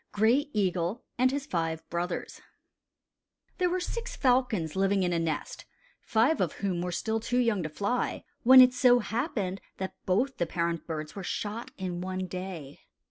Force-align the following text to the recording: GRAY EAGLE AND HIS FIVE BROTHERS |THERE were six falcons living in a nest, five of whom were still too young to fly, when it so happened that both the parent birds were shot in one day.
GRAY 0.13 0.49
EAGLE 0.51 1.03
AND 1.19 1.29
HIS 1.29 1.45
FIVE 1.45 1.87
BROTHERS 1.91 2.41
|THERE 3.59 3.69
were 3.69 3.79
six 3.79 4.15
falcons 4.15 4.75
living 4.75 5.03
in 5.03 5.13
a 5.13 5.19
nest, 5.19 5.65
five 6.01 6.41
of 6.41 6.53
whom 6.53 6.81
were 6.81 6.91
still 6.91 7.19
too 7.19 7.37
young 7.37 7.61
to 7.61 7.69
fly, 7.69 8.23
when 8.41 8.61
it 8.61 8.73
so 8.73 8.97
happened 8.97 9.61
that 9.77 9.93
both 10.07 10.37
the 10.37 10.47
parent 10.47 10.87
birds 10.87 11.15
were 11.15 11.21
shot 11.21 11.69
in 11.77 12.01
one 12.01 12.25
day. 12.25 12.79